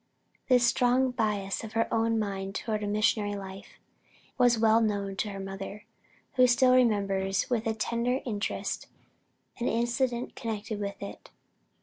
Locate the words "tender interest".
7.75-8.87